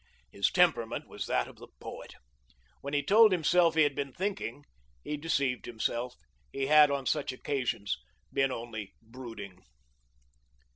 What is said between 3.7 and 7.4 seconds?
he had been thinking, he deceived himself. He had, on such